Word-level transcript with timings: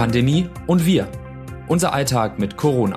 Pandemie 0.00 0.48
und 0.66 0.86
wir. 0.86 1.08
Unser 1.68 1.92
Alltag 1.92 2.38
mit 2.38 2.56
Corona. 2.56 2.96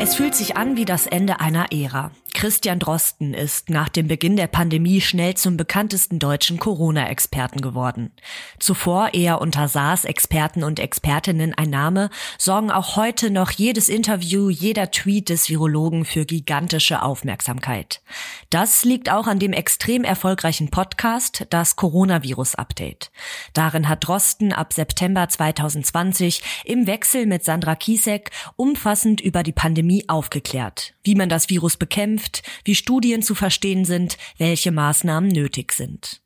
Es 0.00 0.16
fühlt 0.16 0.34
sich 0.34 0.56
an 0.56 0.76
wie 0.76 0.84
das 0.84 1.06
Ende 1.06 1.38
einer 1.38 1.70
Ära. 1.70 2.10
Christian 2.40 2.78
Drosten 2.78 3.34
ist 3.34 3.68
nach 3.68 3.90
dem 3.90 4.08
Beginn 4.08 4.34
der 4.34 4.46
Pandemie 4.46 5.02
schnell 5.02 5.34
zum 5.34 5.58
bekanntesten 5.58 6.18
deutschen 6.18 6.58
Corona-Experten 6.58 7.60
geworden. 7.60 8.12
Zuvor 8.58 9.12
eher 9.12 9.42
unter 9.42 9.68
SARS-Experten 9.68 10.64
und 10.64 10.80
Expertinnen 10.80 11.52
ein 11.52 11.68
Name, 11.68 12.08
sorgen 12.38 12.70
auch 12.70 12.96
heute 12.96 13.30
noch 13.30 13.50
jedes 13.50 13.90
Interview, 13.90 14.48
jeder 14.48 14.90
Tweet 14.90 15.28
des 15.28 15.50
Virologen 15.50 16.06
für 16.06 16.24
gigantische 16.24 17.02
Aufmerksamkeit. 17.02 18.00
Das 18.48 18.86
liegt 18.86 19.10
auch 19.12 19.26
an 19.26 19.38
dem 19.38 19.52
extrem 19.52 20.02
erfolgreichen 20.02 20.70
Podcast, 20.70 21.46
das 21.50 21.76
Coronavirus-Update. 21.76 23.10
Darin 23.52 23.86
hat 23.86 24.08
Drosten 24.08 24.54
ab 24.54 24.72
September 24.72 25.28
2020 25.28 26.42
im 26.64 26.86
Wechsel 26.86 27.26
mit 27.26 27.44
Sandra 27.44 27.74
Kiesek 27.74 28.30
umfassend 28.56 29.20
über 29.20 29.42
die 29.42 29.52
Pandemie 29.52 30.08
aufgeklärt, 30.08 30.94
wie 31.02 31.14
man 31.14 31.28
das 31.28 31.48
Virus 31.48 31.76
bekämpft, 31.76 32.42
wie 32.64 32.74
Studien 32.74 33.22
zu 33.22 33.34
verstehen 33.34 33.84
sind, 33.84 34.18
welche 34.38 34.70
Maßnahmen 34.72 35.30
nötig 35.30 35.72
sind. 35.72 36.20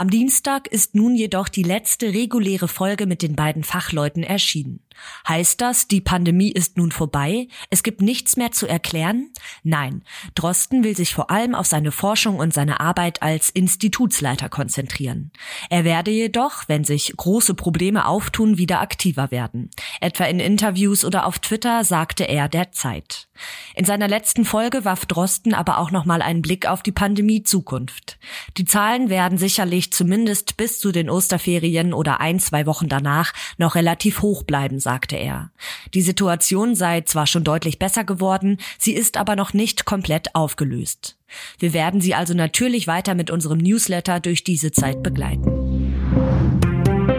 Am 0.00 0.08
Dienstag 0.08 0.66
ist 0.66 0.94
nun 0.94 1.14
jedoch 1.14 1.50
die 1.50 1.62
letzte 1.62 2.14
reguläre 2.14 2.68
Folge 2.68 3.04
mit 3.04 3.20
den 3.20 3.36
beiden 3.36 3.62
Fachleuten 3.62 4.22
erschienen. 4.22 4.80
Heißt 5.28 5.60
das, 5.60 5.88
die 5.88 6.00
Pandemie 6.00 6.50
ist 6.50 6.78
nun 6.78 6.90
vorbei? 6.90 7.48
Es 7.68 7.82
gibt 7.82 8.00
nichts 8.00 8.36
mehr 8.36 8.50
zu 8.50 8.66
erklären? 8.66 9.30
Nein, 9.62 10.02
Drosten 10.34 10.84
will 10.84 10.96
sich 10.96 11.14
vor 11.14 11.30
allem 11.30 11.54
auf 11.54 11.66
seine 11.66 11.92
Forschung 11.92 12.38
und 12.38 12.54
seine 12.54 12.80
Arbeit 12.80 13.22
als 13.22 13.50
Institutsleiter 13.50 14.48
konzentrieren. 14.48 15.32
Er 15.68 15.84
werde 15.84 16.10
jedoch, 16.10 16.64
wenn 16.66 16.84
sich 16.84 17.12
große 17.16 17.54
Probleme 17.54 18.06
auftun, 18.06 18.56
wieder 18.56 18.80
aktiver 18.80 19.30
werden. 19.30 19.70
Etwa 20.00 20.24
in 20.24 20.40
Interviews 20.40 21.04
oder 21.04 21.26
auf 21.26 21.38
Twitter 21.38 21.84
sagte 21.84 22.24
er 22.24 22.48
der 22.48 22.72
Zeit. 22.72 23.28
In 23.74 23.84
seiner 23.84 24.08
letzten 24.08 24.44
Folge 24.44 24.84
warf 24.84 25.06
Drosten 25.06 25.54
aber 25.54 25.78
auch 25.78 25.90
nochmal 25.90 26.22
einen 26.22 26.42
Blick 26.42 26.66
auf 26.66 26.82
die 26.82 26.92
Pandemie 26.92 27.42
Zukunft. 27.42 28.18
Die 28.56 28.64
Zahlen 28.64 29.08
werden 29.08 29.38
sicherlich 29.38 29.89
zumindest 29.90 30.56
bis 30.56 30.80
zu 30.80 30.92
den 30.92 31.10
Osterferien 31.10 31.92
oder 31.92 32.20
ein, 32.20 32.38
zwei 32.40 32.66
Wochen 32.66 32.88
danach 32.88 33.32
noch 33.58 33.74
relativ 33.74 34.22
hoch 34.22 34.42
bleiben, 34.42 34.80
sagte 34.80 35.16
er. 35.16 35.50
Die 35.94 36.02
Situation 36.02 36.74
sei 36.74 37.02
zwar 37.02 37.26
schon 37.26 37.44
deutlich 37.44 37.78
besser 37.78 38.04
geworden, 38.04 38.58
sie 38.78 38.92
ist 38.92 39.16
aber 39.16 39.36
noch 39.36 39.52
nicht 39.52 39.84
komplett 39.84 40.34
aufgelöst. 40.34 41.16
Wir 41.58 41.72
werden 41.72 42.00
Sie 42.00 42.14
also 42.14 42.34
natürlich 42.34 42.86
weiter 42.86 43.14
mit 43.14 43.30
unserem 43.30 43.58
Newsletter 43.58 44.20
durch 44.20 44.42
diese 44.44 44.72
Zeit 44.72 45.02
begleiten. 45.02 45.94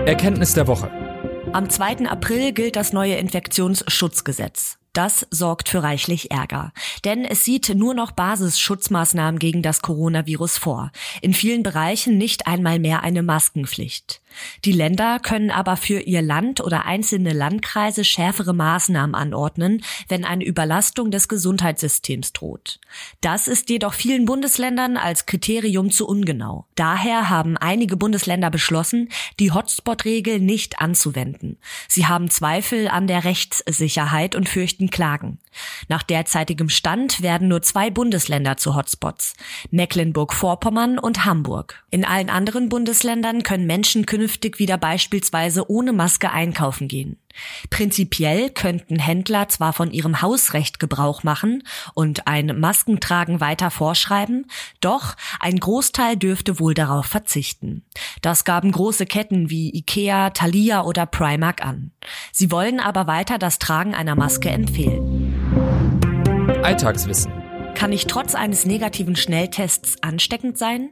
Erkenntnis 0.05 0.53
der 0.53 0.67
Woche. 0.67 0.91
Am 1.53 1.69
2. 1.69 2.07
April 2.09 2.53
gilt 2.53 2.75
das 2.75 2.93
neue 2.93 3.15
Infektionsschutzgesetz. 3.15 4.80
Das 4.93 5.25
sorgt 5.31 5.69
für 5.69 5.83
reichlich 5.83 6.31
Ärger. 6.31 6.73
Denn 7.05 7.23
es 7.23 7.45
sieht 7.45 7.73
nur 7.75 7.93
noch 7.93 8.11
Basisschutzmaßnahmen 8.11 9.39
gegen 9.39 9.61
das 9.61 9.81
Coronavirus 9.81 10.57
vor. 10.57 10.91
In 11.21 11.33
vielen 11.33 11.63
Bereichen 11.63 12.17
nicht 12.17 12.47
einmal 12.47 12.79
mehr 12.79 13.01
eine 13.03 13.23
Maskenpflicht. 13.23 14.20
Die 14.65 14.71
Länder 14.71 15.19
können 15.19 15.51
aber 15.51 15.77
für 15.77 15.99
ihr 15.99 16.21
Land 16.21 16.61
oder 16.61 16.85
einzelne 16.85 17.33
Landkreise 17.33 18.03
schärfere 18.03 18.53
Maßnahmen 18.53 19.15
anordnen, 19.15 19.83
wenn 20.07 20.25
eine 20.25 20.45
Überlastung 20.45 21.11
des 21.11 21.27
Gesundheitssystems 21.27 22.33
droht. 22.33 22.79
Das 23.21 23.47
ist 23.47 23.69
jedoch 23.69 23.93
vielen 23.93 24.25
Bundesländern 24.25 24.97
als 24.97 25.25
Kriterium 25.25 25.91
zu 25.91 26.07
ungenau. 26.07 26.65
Daher 26.75 27.29
haben 27.29 27.57
einige 27.57 27.97
Bundesländer 27.97 28.49
beschlossen, 28.49 29.09
die 29.39 29.51
Hotspot-Regel 29.51 30.39
nicht 30.39 30.81
anzuwenden. 30.81 31.57
Sie 31.87 32.07
haben 32.07 32.29
Zweifel 32.29 32.87
an 32.87 33.07
der 33.07 33.23
Rechtssicherheit 33.23 34.35
und 34.35 34.49
fürchten 34.49 34.89
Klagen. 34.89 35.39
Nach 35.87 36.03
derzeitigem 36.03 36.69
Stand 36.69 37.21
werden 37.21 37.47
nur 37.47 37.61
zwei 37.61 37.89
Bundesländer 37.89 38.57
zu 38.57 38.75
Hotspots, 38.75 39.33
Mecklenburg-Vorpommern 39.71 40.97
und 40.97 41.25
Hamburg. 41.25 41.83
In 41.89 42.05
allen 42.05 42.29
anderen 42.29 42.69
Bundesländern 42.69 43.43
können 43.43 43.65
Menschen 43.65 44.05
künftig 44.21 44.59
wieder 44.59 44.77
beispielsweise 44.77 45.67
ohne 45.67 45.93
Maske 45.93 46.31
einkaufen 46.31 46.87
gehen. 46.87 47.17
Prinzipiell 47.71 48.51
könnten 48.51 48.99
Händler 48.99 49.49
zwar 49.49 49.73
von 49.73 49.89
ihrem 49.89 50.21
Hausrecht 50.21 50.79
Gebrauch 50.79 51.23
machen 51.23 51.63
und 51.95 52.27
ein 52.27 52.59
Maskentragen 52.59 53.39
weiter 53.39 53.71
vorschreiben, 53.71 54.45
doch 54.79 55.15
ein 55.39 55.57
Großteil 55.57 56.17
dürfte 56.17 56.59
wohl 56.59 56.75
darauf 56.75 57.07
verzichten. 57.07 57.83
Das 58.21 58.45
gaben 58.45 58.71
große 58.71 59.07
Ketten 59.07 59.49
wie 59.49 59.75
Ikea, 59.75 60.29
Thalia 60.29 60.83
oder 60.83 61.07
Primark 61.07 61.65
an. 61.65 61.89
Sie 62.31 62.51
wollen 62.51 62.79
aber 62.79 63.07
weiter 63.07 63.39
das 63.39 63.57
Tragen 63.57 63.95
einer 63.95 64.13
Maske 64.13 64.49
empfehlen. 64.49 65.33
Alltagswissen. 66.61 67.33
Kann 67.73 67.91
ich 67.91 68.05
trotz 68.05 68.35
eines 68.35 68.67
negativen 68.67 69.15
Schnelltests 69.15 70.03
ansteckend 70.03 70.59
sein? 70.59 70.91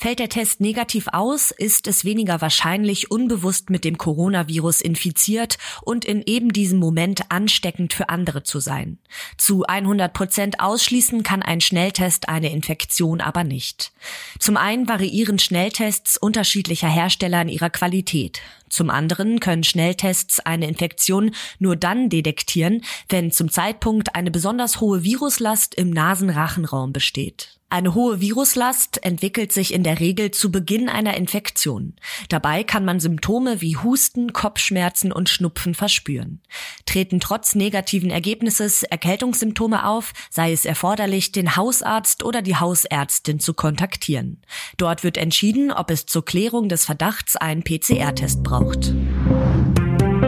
Fällt 0.00 0.20
der 0.20 0.28
Test 0.28 0.60
negativ 0.60 1.08
aus, 1.10 1.50
ist 1.50 1.88
es 1.88 2.04
weniger 2.04 2.40
wahrscheinlich, 2.40 3.10
unbewusst 3.10 3.68
mit 3.68 3.84
dem 3.84 3.98
Coronavirus 3.98 4.80
infiziert 4.80 5.58
und 5.82 6.04
in 6.04 6.22
eben 6.24 6.52
diesem 6.52 6.78
Moment 6.78 7.32
ansteckend 7.32 7.92
für 7.92 8.08
andere 8.08 8.44
zu 8.44 8.60
sein. 8.60 8.98
Zu 9.38 9.64
100 9.64 10.12
Prozent 10.12 10.60
ausschließen 10.60 11.24
kann 11.24 11.42
ein 11.42 11.60
Schnelltest 11.60 12.28
eine 12.28 12.52
Infektion 12.52 13.20
aber 13.20 13.42
nicht. 13.42 13.90
Zum 14.38 14.56
einen 14.56 14.86
variieren 14.86 15.40
Schnelltests 15.40 16.16
unterschiedlicher 16.16 16.88
Hersteller 16.88 17.42
in 17.42 17.48
ihrer 17.48 17.70
Qualität. 17.70 18.40
Zum 18.68 18.90
anderen 18.90 19.40
können 19.40 19.64
Schnelltests 19.64 20.38
eine 20.38 20.68
Infektion 20.68 21.34
nur 21.58 21.74
dann 21.74 22.08
detektieren, 22.08 22.84
wenn 23.08 23.32
zum 23.32 23.50
Zeitpunkt 23.50 24.14
eine 24.14 24.30
besonders 24.30 24.80
hohe 24.80 25.02
Viruslast 25.02 25.74
im 25.74 25.90
Nasenrachenraum 25.90 26.92
besteht. 26.92 27.57
Eine 27.70 27.94
hohe 27.94 28.18
Viruslast 28.18 29.04
entwickelt 29.04 29.52
sich 29.52 29.74
in 29.74 29.82
der 29.82 30.00
Regel 30.00 30.30
zu 30.30 30.50
Beginn 30.50 30.88
einer 30.88 31.18
Infektion. 31.18 31.96
Dabei 32.30 32.64
kann 32.64 32.82
man 32.86 32.98
Symptome 32.98 33.60
wie 33.60 33.76
Husten, 33.76 34.32
Kopfschmerzen 34.32 35.12
und 35.12 35.28
Schnupfen 35.28 35.74
verspüren. 35.74 36.40
Treten 36.86 37.20
trotz 37.20 37.54
negativen 37.54 38.08
Ergebnisses 38.08 38.84
Erkältungssymptome 38.84 39.86
auf, 39.86 40.14
sei 40.30 40.52
es 40.52 40.64
erforderlich, 40.64 41.30
den 41.30 41.56
Hausarzt 41.56 42.24
oder 42.24 42.40
die 42.40 42.56
Hausärztin 42.56 43.38
zu 43.38 43.52
kontaktieren. 43.52 44.40
Dort 44.78 45.04
wird 45.04 45.18
entschieden, 45.18 45.70
ob 45.70 45.90
es 45.90 46.06
zur 46.06 46.24
Klärung 46.24 46.70
des 46.70 46.86
Verdachts 46.86 47.36
einen 47.36 47.64
PCR-Test 47.64 48.42
braucht. 48.44 48.94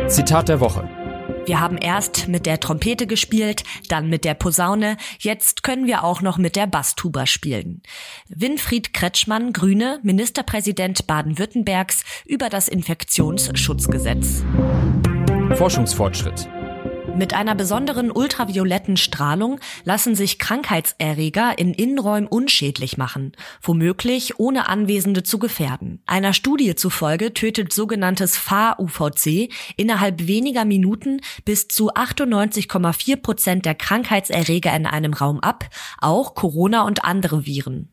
Zitat 0.08 0.50
der 0.50 0.60
Woche. 0.60 0.99
Wir 1.46 1.60
haben 1.60 1.78
erst 1.78 2.28
mit 2.28 2.46
der 2.46 2.60
Trompete 2.60 3.06
gespielt, 3.06 3.64
dann 3.88 4.08
mit 4.08 4.24
der 4.24 4.34
Posaune, 4.34 4.96
jetzt 5.18 5.62
können 5.62 5.86
wir 5.86 6.04
auch 6.04 6.22
noch 6.22 6.38
mit 6.38 6.56
der 6.56 6.66
Basstuba 6.66 7.26
spielen. 7.26 7.82
Winfried 8.28 8.92
Kretschmann, 8.92 9.52
Grüne, 9.52 9.98
Ministerpräsident 10.02 11.06
Baden-Württembergs 11.06 12.04
über 12.26 12.48
das 12.48 12.68
Infektionsschutzgesetz. 12.68 14.44
Forschungsfortschritt. 15.56 16.48
Mit 17.16 17.34
einer 17.34 17.54
besonderen 17.54 18.10
ultravioletten 18.10 18.96
Strahlung 18.96 19.60
lassen 19.84 20.14
sich 20.14 20.38
Krankheitserreger 20.38 21.58
in 21.58 21.74
Innenräumen 21.74 22.26
unschädlich 22.26 22.96
machen, 22.96 23.32
womöglich 23.60 24.38
ohne 24.38 24.68
Anwesende 24.68 25.22
zu 25.22 25.38
gefährden. 25.38 26.02
Einer 26.06 26.32
Studie 26.32 26.74
zufolge 26.76 27.34
tötet 27.34 27.72
sogenanntes 27.72 28.38
Fahr-UVC 28.38 29.52
innerhalb 29.76 30.26
weniger 30.26 30.64
Minuten 30.64 31.20
bis 31.44 31.68
zu 31.68 31.92
98,4 31.92 33.16
Prozent 33.16 33.66
der 33.66 33.74
Krankheitserreger 33.74 34.74
in 34.74 34.86
einem 34.86 35.12
Raum 35.12 35.40
ab, 35.40 35.68
auch 36.00 36.34
Corona 36.34 36.82
und 36.82 37.04
andere 37.04 37.44
Viren. 37.44 37.90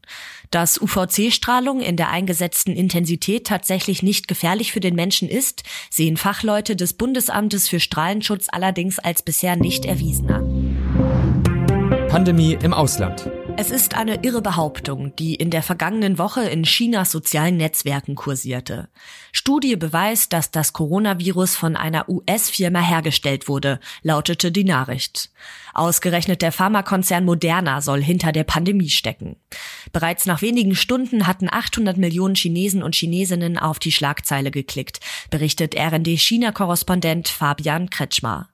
Dass 0.51 0.81
UVC-Strahlung 0.81 1.81
in 1.81 1.97
der 1.97 2.09
eingesetzten 2.09 2.73
Intensität 2.73 3.47
tatsächlich 3.47 4.01
nicht 4.01 4.29
gefährlich 4.29 4.71
für 4.71 4.79
den 4.79 4.95
Menschen 4.95 5.27
ist, 5.27 5.63
sehen 5.89 6.15
Fachleute 6.15 6.77
des 6.77 6.93
Bundesamtes 6.93 7.67
für 7.67 7.81
Strahlenschutz 7.81 8.47
allerdings 8.49 8.97
als 9.07 9.21
bisher 9.21 9.55
nicht 9.55 9.85
erwiesen 9.85 10.29
an. 10.29 12.07
Pandemie 12.09 12.57
im 12.61 12.73
Ausland. 12.73 13.31
Es 13.59 13.71
ist 13.71 13.95
eine 13.95 14.23
irre 14.23 14.41
Behauptung, 14.41 15.15
die 15.15 15.33
in 15.33 15.49
der 15.49 15.63
vergangenen 15.63 16.17
Woche 16.19 16.41
in 16.41 16.63
Chinas 16.63 17.11
sozialen 17.11 17.55
Netzwerken 17.57 18.15
kursierte. 18.15 18.89
Studie 19.31 19.77
beweist, 19.77 20.33
dass 20.33 20.51
das 20.51 20.73
Coronavirus 20.73 21.55
von 21.55 21.75
einer 21.75 22.09
US-Firma 22.09 22.81
hergestellt 22.81 23.47
wurde, 23.47 23.79
lautete 24.03 24.51
die 24.51 24.65
Nachricht. 24.65 25.31
Ausgerechnet 25.73 26.41
der 26.41 26.51
Pharmakonzern 26.51 27.23
Moderna 27.23 27.81
soll 27.81 28.03
hinter 28.03 28.31
der 28.31 28.43
Pandemie 28.43 28.89
stecken. 28.89 29.37
Bereits 29.93 30.25
nach 30.25 30.41
wenigen 30.41 30.75
Stunden 30.75 31.27
hatten 31.27 31.47
800 31.49 31.97
Millionen 31.97 32.35
Chinesen 32.35 32.83
und 32.83 32.93
Chinesinnen 32.93 33.57
auf 33.57 33.79
die 33.79 33.93
Schlagzeile 33.93 34.51
geklickt, 34.51 34.99
berichtet 35.29 35.75
RND-China-Korrespondent 35.75 37.29
Fabian 37.29 37.89
Kretschmer. 37.89 38.49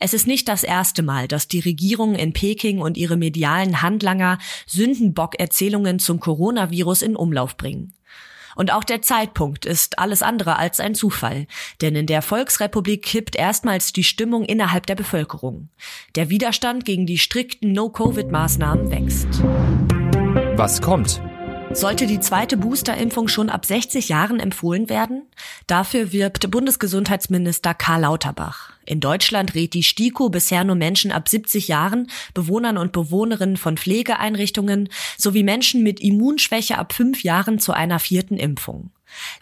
Es 0.00 0.14
ist 0.14 0.26
nicht 0.26 0.48
das 0.48 0.62
erste 0.62 1.02
Mal, 1.02 1.28
dass 1.28 1.48
die 1.48 1.60
Regierung 1.60 2.14
in 2.14 2.32
Peking 2.32 2.80
und 2.80 2.96
ihre 2.96 3.16
medialen 3.16 3.82
Handlanger 3.82 4.38
Sündenbock-Erzählungen 4.66 5.98
zum 5.98 6.20
Coronavirus 6.20 7.02
in 7.02 7.16
Umlauf 7.16 7.56
bringen. 7.56 7.94
Und 8.54 8.72
auch 8.72 8.82
der 8.82 9.02
Zeitpunkt 9.02 9.66
ist 9.66 10.00
alles 10.00 10.20
andere 10.20 10.56
als 10.56 10.80
ein 10.80 10.96
Zufall. 10.96 11.46
Denn 11.80 11.94
in 11.94 12.06
der 12.06 12.22
Volksrepublik 12.22 13.02
kippt 13.02 13.36
erstmals 13.36 13.92
die 13.92 14.02
Stimmung 14.02 14.44
innerhalb 14.44 14.86
der 14.86 14.96
Bevölkerung. 14.96 15.68
Der 16.16 16.28
Widerstand 16.28 16.84
gegen 16.84 17.06
die 17.06 17.18
strikten 17.18 17.72
No-Covid-Maßnahmen 17.72 18.90
wächst. 18.90 19.28
Was 20.56 20.82
kommt? 20.82 21.20
Sollte 21.72 22.06
die 22.06 22.18
zweite 22.18 22.56
Boosterimpfung 22.56 23.28
schon 23.28 23.50
ab 23.50 23.66
60 23.66 24.08
Jahren 24.08 24.40
empfohlen 24.40 24.88
werden? 24.88 25.22
Dafür 25.66 26.12
wirbt 26.12 26.50
Bundesgesundheitsminister 26.50 27.74
Karl 27.74 28.00
Lauterbach. 28.00 28.72
In 28.86 29.00
Deutschland 29.00 29.54
rät 29.54 29.74
die 29.74 29.82
STIKO 29.82 30.30
bisher 30.30 30.64
nur 30.64 30.76
Menschen 30.76 31.12
ab 31.12 31.28
70 31.28 31.68
Jahren, 31.68 32.08
Bewohnern 32.32 32.78
und 32.78 32.92
Bewohnerinnen 32.92 33.58
von 33.58 33.76
Pflegeeinrichtungen 33.76 34.88
sowie 35.18 35.42
Menschen 35.42 35.82
mit 35.82 36.00
Immunschwäche 36.00 36.78
ab 36.78 36.94
fünf 36.94 37.22
Jahren 37.22 37.58
zu 37.58 37.72
einer 37.72 37.98
vierten 37.98 38.38
Impfung. 38.38 38.90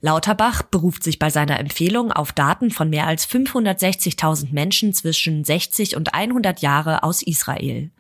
Lauterbach 0.01 0.63
beruft 0.63 1.05
sich 1.05 1.19
bei 1.19 1.31
seiner 1.31 1.59
Empfehlung 1.59 2.13
auf 2.13 2.33
Daten 2.33 2.71
von 2.71 2.91
mehr 2.91 3.07
als 3.07 3.29
560.000 3.29 4.53
Menschen 4.53 4.93
zwischen 4.93 5.45
60 5.45 5.97
und 5.97 6.15
100 6.15 6.61
Jahre 6.61 7.03
aus 7.03 7.23
Israel. 7.23 7.91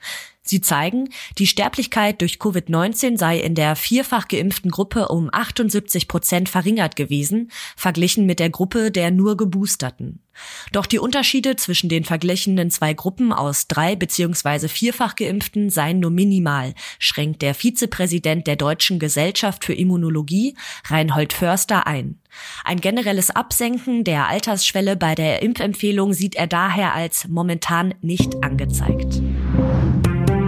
Sie 0.48 0.60
zeigen, 0.60 1.08
die 1.38 1.46
Sterblichkeit 1.46 2.20
durch 2.20 2.36
Covid-19 2.36 3.18
sei 3.18 3.38
in 3.38 3.54
der 3.56 3.74
vierfach 3.74 4.28
geimpften 4.28 4.70
Gruppe 4.70 5.08
um 5.08 5.28
78 5.32 6.06
Prozent 6.06 6.48
verringert 6.48 6.94
gewesen, 6.94 7.50
verglichen 7.76 8.26
mit 8.26 8.38
der 8.38 8.50
Gruppe 8.50 8.90
der 8.92 9.10
nur 9.10 9.36
geboosterten. 9.36 10.20
Doch 10.72 10.86
die 10.86 10.98
Unterschiede 10.98 11.56
zwischen 11.56 11.88
den 11.88 12.04
verglichenen 12.04 12.70
zwei 12.70 12.94
Gruppen 12.94 13.32
aus 13.32 13.68
drei 13.68 13.96
bzw. 13.96 14.68
vierfach 14.68 15.16
geimpften 15.16 15.70
seien 15.70 16.00
nur 16.00 16.10
minimal, 16.10 16.74
schränkt 16.98 17.42
der 17.42 17.54
Vizepräsident 17.54 18.46
der 18.46 18.56
Deutschen 18.56 18.98
Gesellschaft 18.98 19.64
für 19.64 19.74
Immunologie, 19.74 20.54
Reinhold 20.84 21.32
Förster, 21.32 21.86
ein. 21.86 22.20
Ein 22.64 22.80
generelles 22.80 23.30
Absenken 23.30 24.04
der 24.04 24.28
Altersschwelle 24.28 24.96
bei 24.96 25.14
der 25.14 25.42
Impfempfehlung 25.42 26.12
sieht 26.12 26.34
er 26.34 26.46
daher 26.46 26.94
als 26.94 27.26
momentan 27.28 27.94
nicht 28.02 28.44
angezeigt. 28.44 29.22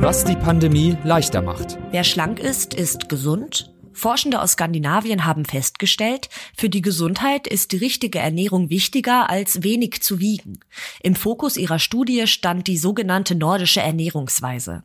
Was 0.01 0.25
die 0.25 0.37
Pandemie 0.37 0.97
leichter 1.03 1.43
macht. 1.43 1.77
Wer 1.91 2.05
schlank 2.05 2.39
ist, 2.39 2.73
ist 2.73 3.09
gesund. 3.09 3.75
Forschende 3.93 4.41
aus 4.41 4.53
Skandinavien 4.53 5.25
haben 5.25 5.45
festgestellt, 5.45 6.29
für 6.57 6.71
die 6.71 6.83
Gesundheit 6.83 7.49
ist 7.49 7.73
die 7.73 7.79
richtige 7.79 8.21
Ernährung 8.21 8.71
wichtiger 8.71 9.29
als 9.29 9.65
wenig 9.65 10.01
zu 10.03 10.21
wiegen. 10.21 10.61
Im 11.03 11.17
Fokus 11.17 11.57
ihrer 11.57 11.81
Studie 11.81 12.29
stand 12.29 12.69
die 12.69 12.79
sogenannte 12.79 13.35
nordische 13.35 13.81
Ernährungsweise. 13.81 14.85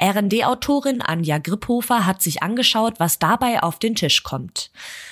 RD-Autorin 0.00 1.02
Anja 1.02 1.38
Griphofer 1.38 2.06
hat 2.06 2.22
sich 2.22 2.44
angeschaut, 2.44 3.00
was 3.00 3.18
dabei 3.18 3.64
auf 3.64 3.80
den 3.80 3.96
Tisch 3.96 4.22
kommt. 4.22 4.70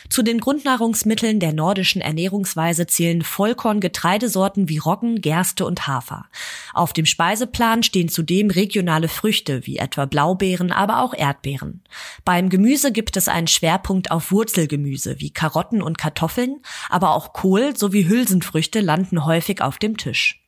Zu 0.08 0.22
den 0.22 0.38
Grundnahrungsmitteln 0.38 1.40
der 1.40 1.52
nordischen 1.52 2.00
Ernährungsweise 2.00 2.86
zählen 2.86 3.22
Vollkorn-Getreidesorten 3.22 4.68
wie 4.68 4.78
Roggen, 4.78 5.20
Gerste 5.20 5.66
und 5.66 5.88
Hafer. 5.88 6.26
Auf 6.74 6.92
dem 6.92 7.06
Speiseplan 7.06 7.82
stehen 7.82 8.08
zudem 8.08 8.50
regionale 8.50 9.08
Früchte 9.08 9.66
wie 9.66 9.78
etwa 9.78 10.06
Blaubeeren, 10.06 10.72
aber 10.72 11.02
auch 11.02 11.14
Erdbeeren. 11.14 11.82
Beim 12.24 12.48
Gemüse 12.48 12.92
gibt 12.92 13.16
es 13.16 13.28
einen 13.28 13.48
Schwerpunkt 13.48 14.10
auf 14.10 14.30
Wurzelgemüse 14.30 15.20
wie 15.20 15.30
Karotten 15.30 15.82
und 15.82 15.98
Kartoffeln, 15.98 16.60
aber 16.88 17.14
auch 17.14 17.32
Kohl 17.32 17.76
sowie 17.76 18.08
Hülsenfrüchte 18.08 18.80
landen 18.80 19.24
häufig 19.24 19.62
auf 19.62 19.78
dem 19.78 19.96
Tisch. 19.96 20.40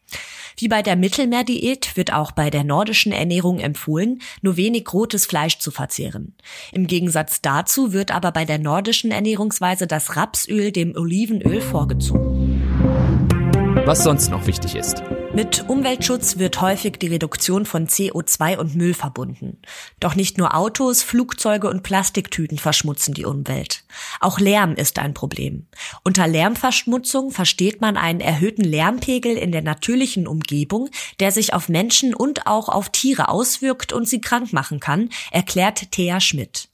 Wie 0.57 0.69
bei 0.69 0.83
der 0.83 0.97
Mittelmeerdiät 0.97 1.97
wird 1.97 2.13
auch 2.13 2.33
bei 2.33 2.51
der 2.51 2.65
nordischen 2.65 3.13
Ernährung 3.13 3.59
empfohlen, 3.59 4.21
nur 4.43 4.57
wenig 4.57 4.93
rotes 4.93 5.27
Fleisch 5.27 5.59
zu 5.59 5.71
verzehren. 5.71 6.35
Im 6.73 6.87
Gegensatz 6.87 7.41
dazu 7.41 7.93
wird 7.93 8.11
aber 8.11 8.33
bei 8.33 8.45
der 8.45 8.59
nordischen 8.59 9.11
Ernährungsweise 9.11 9.87
das 9.87 10.17
Rapsöl 10.17 10.73
dem 10.73 10.95
Olivenöl 10.97 11.61
vorgezogen. 11.61 12.63
Was 13.85 14.05
sonst 14.05 14.31
noch 14.31 14.47
wichtig 14.47 14.75
ist. 14.75 15.03
Mit 15.35 15.67
Umweltschutz 15.67 16.37
wird 16.37 16.61
häufig 16.61 16.99
die 16.99 17.07
Reduktion 17.07 17.65
von 17.65 17.89
CO2 17.89 18.59
und 18.59 18.75
Müll 18.75 18.93
verbunden. 18.93 19.63
Doch 19.99 20.15
nicht 20.15 20.37
nur 20.37 20.55
Autos, 20.55 21.03
Flugzeuge 21.03 21.71
und 21.71 21.83
Plastiktüten 21.83 22.59
verschmutzen 22.59 23.15
die 23.15 23.25
Umwelt. 23.25 23.85
Auch 24.21 24.39
Lärm 24.39 24.75
ist 24.75 24.99
ein 24.99 25.15
Problem. 25.15 25.67
Unter 26.05 26.27
Lärmverschmutzung 26.27 27.31
versteht 27.31 27.81
man 27.81 27.97
einen 27.97 28.21
erhöhten 28.21 28.63
Lärmpegel 28.63 29.39
in 29.39 29.53
der 29.53 29.63
natürlichen 29.63 30.27
Umgebung, 30.27 30.91
der 31.19 31.33
sich 31.33 31.55
auf 31.55 31.71
Menschen 31.71 32.15
und 32.15 32.47
auch 32.47 32.69
auf 32.69 32.91
Tiere 32.91 33.29
auswirkt 33.29 33.95
und 33.95 34.07
sie 34.07 34.21
krank 34.21 34.53
machen 34.53 34.81
kann, 34.81 35.09
erklärt 35.31 35.93
Thea 35.93 36.21
Schmidt. 36.21 36.69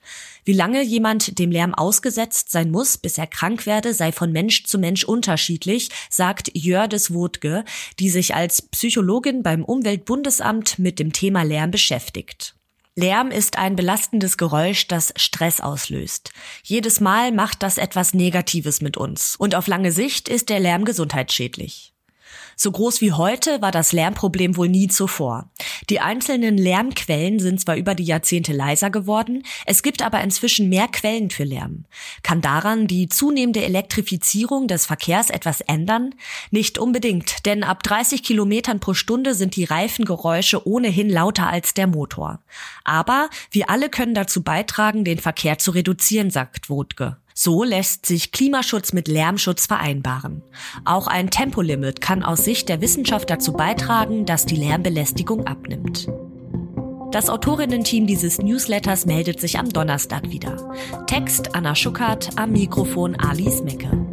Wie 0.44 0.52
lange 0.52 0.82
jemand 0.82 1.38
dem 1.38 1.50
Lärm 1.50 1.74
ausgesetzt 1.74 2.50
sein 2.50 2.70
muss, 2.70 2.96
bis 2.96 3.18
er 3.18 3.26
krank 3.26 3.66
werde, 3.66 3.94
sei 3.94 4.12
von 4.12 4.32
Mensch 4.32 4.64
zu 4.64 4.78
Mensch 4.78 5.04
unterschiedlich, 5.04 5.90
sagt 6.10 6.50
Jördes 6.54 7.12
Wodge, 7.12 7.64
die 7.98 8.10
sich 8.10 8.34
als 8.34 8.62
Psychologin 8.62 9.42
beim 9.42 9.64
Umweltbundesamt 9.64 10.78
mit 10.78 10.98
dem 10.98 11.12
Thema 11.12 11.42
Lärm 11.42 11.70
beschäftigt. 11.70 12.54
Lärm 12.98 13.30
ist 13.30 13.58
ein 13.58 13.76
belastendes 13.76 14.36
Geräusch, 14.36 14.88
das 14.88 15.14
Stress 15.14 15.60
auslöst. 15.60 16.32
Jedes 16.64 16.98
Mal 16.98 17.30
macht 17.30 17.62
das 17.62 17.78
etwas 17.78 18.12
Negatives 18.12 18.80
mit 18.80 18.96
uns. 18.96 19.36
Und 19.36 19.54
auf 19.54 19.68
lange 19.68 19.92
Sicht 19.92 20.28
ist 20.28 20.48
der 20.48 20.58
Lärm 20.58 20.84
gesundheitsschädlich. 20.84 21.92
So 22.56 22.72
groß 22.72 23.00
wie 23.00 23.12
heute 23.12 23.62
war 23.62 23.70
das 23.70 23.92
Lärmproblem 23.92 24.56
wohl 24.56 24.68
nie 24.68 24.88
zuvor. 24.88 25.48
Die 25.90 26.00
einzelnen 26.00 26.58
Lärmquellen 26.58 27.38
sind 27.38 27.60
zwar 27.60 27.76
über 27.76 27.94
die 27.94 28.04
Jahrzehnte 28.04 28.52
leiser 28.52 28.90
geworden, 28.90 29.44
es 29.64 29.82
gibt 29.82 30.02
aber 30.02 30.20
inzwischen 30.20 30.68
mehr 30.68 30.88
Quellen 30.88 31.30
für 31.30 31.44
Lärm. 31.44 31.84
Kann 32.22 32.40
daran 32.40 32.86
die 32.86 33.08
zunehmende 33.08 33.62
Elektrifizierung 33.62 34.66
des 34.66 34.86
Verkehrs 34.86 35.30
etwas 35.30 35.60
ändern? 35.60 36.14
Nicht 36.50 36.78
unbedingt, 36.78 37.46
denn 37.46 37.62
ab 37.62 37.82
30 37.82 38.22
Kilometern 38.22 38.80
pro 38.80 38.94
Stunde 38.94 39.34
sind 39.34 39.54
die 39.56 39.64
Reifengeräusche 39.64 40.66
ohnehin 40.66 41.10
lauter 41.10 41.48
als 41.48 41.74
der 41.74 41.86
Motor. 41.86 42.40
Aber 42.84 43.30
wir 43.50 43.70
alle 43.70 43.88
können 43.88 44.14
dazu 44.14 44.42
beitragen, 44.42 45.04
den 45.04 45.18
Verkehr 45.18 45.58
zu 45.58 45.70
reduzieren, 45.70 46.30
sagt 46.30 46.68
Wodke. 46.68 47.18
So 47.40 47.62
lässt 47.62 48.04
sich 48.04 48.32
Klimaschutz 48.32 48.92
mit 48.92 49.06
Lärmschutz 49.06 49.66
vereinbaren. 49.66 50.42
Auch 50.84 51.06
ein 51.06 51.30
Tempolimit 51.30 52.00
kann 52.00 52.24
aus 52.24 52.44
Sicht 52.44 52.68
der 52.68 52.80
Wissenschaft 52.80 53.30
dazu 53.30 53.52
beitragen, 53.52 54.26
dass 54.26 54.44
die 54.44 54.56
Lärmbelästigung 54.56 55.46
abnimmt. 55.46 56.08
Das 57.12 57.30
Autorinnen-Team 57.30 58.08
dieses 58.08 58.38
Newsletters 58.38 59.06
meldet 59.06 59.38
sich 59.40 59.56
am 59.56 59.68
Donnerstag 59.68 60.32
wieder. 60.32 60.74
Text 61.06 61.54
Anna 61.54 61.76
Schuckert, 61.76 62.30
am 62.34 62.50
Mikrofon 62.50 63.14
Alice 63.14 63.62
Mecke. 63.62 64.07